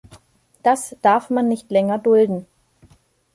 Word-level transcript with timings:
Das 0.63 0.95
darf 1.03 1.29
man 1.29 1.47
nicht 1.47 1.69
länger 1.69 1.99
dulden. 1.99 2.47